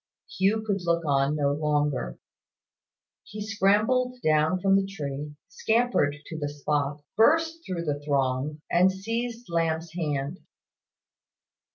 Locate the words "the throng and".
7.85-8.91